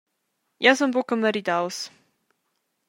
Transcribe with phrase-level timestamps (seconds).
[0.67, 1.77] Jeu sun buca maridaus.